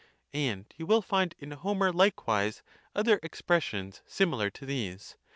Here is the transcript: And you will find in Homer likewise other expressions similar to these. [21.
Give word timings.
And 0.33 0.65
you 0.77 0.87
will 0.87 1.03
find 1.03 1.35
in 1.37 1.51
Homer 1.51 1.93
likewise 1.93 2.63
other 2.95 3.19
expressions 3.21 4.01
similar 4.07 4.49
to 4.49 4.65
these. 4.65 5.09
[21. 5.11 5.15